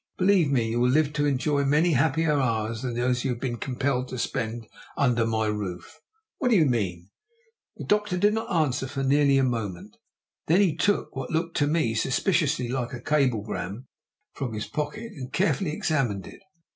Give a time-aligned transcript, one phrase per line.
[0.17, 3.57] "Believe me, you will live to enjoy many happier hours than those you have been
[3.57, 4.65] compelled to spend
[4.97, 5.99] under my roof!"
[6.39, 7.11] "What do you mean?"
[7.75, 9.97] The doctor did not answer for nearly a moment;
[10.47, 13.87] then he took what looked to me suspiciously like a cablegram form
[14.49, 16.41] from his pocket and carefully examined it.